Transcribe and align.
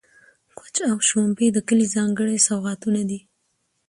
کوچ 0.57 0.75
او 0.91 0.97
شړومبې 1.07 1.47
د 1.53 1.57
کلي 1.67 1.87
ځانګړي 1.95 2.37
سوغاتونه 2.47 3.01
دي. 3.09 3.19